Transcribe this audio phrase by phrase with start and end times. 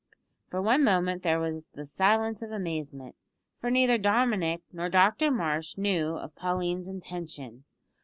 [0.47, 3.15] For one moment there was the silence of amazement,
[3.59, 7.65] for neither Dominick nor Dr Marsh knew of Pauline's intention.